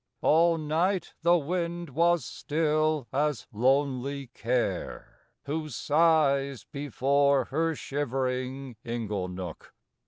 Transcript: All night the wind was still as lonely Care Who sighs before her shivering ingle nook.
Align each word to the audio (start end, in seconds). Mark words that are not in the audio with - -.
All 0.23 0.57
night 0.57 1.13
the 1.21 1.37
wind 1.37 1.91
was 1.91 2.25
still 2.25 3.07
as 3.13 3.45
lonely 3.53 4.29
Care 4.33 5.27
Who 5.45 5.69
sighs 5.69 6.63
before 6.63 7.45
her 7.45 7.75
shivering 7.75 8.77
ingle 8.83 9.27
nook. 9.27 9.75